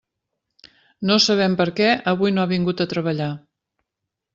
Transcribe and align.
No 1.11 1.19
sabem 1.27 1.59
per 1.61 1.69
què 1.81 1.93
avui 2.15 2.37
no 2.39 2.45
ha 2.49 2.53
vingut 2.57 2.87
a 2.87 2.93
treballar. 2.97 3.33